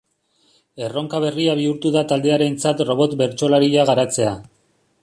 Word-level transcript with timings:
Erronka 0.85 1.19
berria 1.25 1.53
bihurtu 1.59 1.91
da 1.97 2.03
taldearentzat 2.13 2.83
robot 2.89 3.15
bertsolaria 3.21 3.87
garatzea. 3.93 4.35